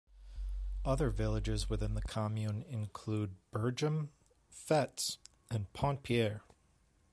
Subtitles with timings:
[0.83, 4.09] Other villages within the commune include Bergem,
[4.51, 5.17] Foetz,
[5.51, 6.41] and Pontpierre.